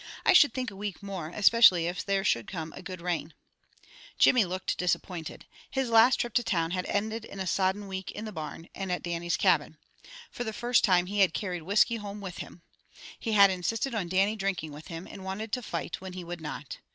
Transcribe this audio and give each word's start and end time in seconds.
I 0.25 0.33
should 0.33 0.51
think 0.51 0.71
a 0.71 0.75
week 0.75 1.03
more, 1.03 1.29
especially 1.29 1.85
if 1.85 2.03
there 2.03 2.23
should 2.23 2.47
come 2.47 2.73
a 2.75 2.81
guid 2.81 3.01
rain." 3.01 3.35
Jimmy 4.17 4.45
looked 4.45 4.75
disappointed. 4.79 5.45
His 5.69 5.91
last 5.91 6.15
trip 6.19 6.33
to 6.33 6.43
town 6.43 6.71
had 6.71 6.87
ended 6.87 7.23
in 7.23 7.39
a 7.39 7.45
sodden 7.45 7.87
week 7.87 8.09
in 8.09 8.25
the 8.25 8.31
barn, 8.31 8.67
and 8.73 8.91
at 8.91 9.03
Dannie's 9.03 9.37
cabin. 9.37 9.77
For 10.31 10.43
the 10.43 10.53
first 10.53 10.83
time 10.83 11.05
he 11.05 11.19
had 11.19 11.35
carried 11.35 11.61
whiskey 11.61 11.97
home 11.97 12.19
with 12.19 12.39
him. 12.39 12.63
He 13.19 13.33
had 13.33 13.51
insisted 13.51 13.93
on 13.93 14.07
Dannie 14.09 14.35
drinking 14.35 14.71
with 14.71 14.87
him, 14.87 15.05
and 15.05 15.23
wanted 15.23 15.51
to 15.51 15.61
fight 15.61 16.01
when 16.01 16.13
he 16.13 16.23
would 16.23 16.41
not. 16.41 16.79